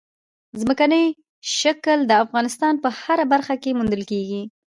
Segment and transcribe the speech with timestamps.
[0.61, 1.03] ځمکنی
[1.59, 4.41] شکل د افغانستان په هره برخه کې موندل کېږي.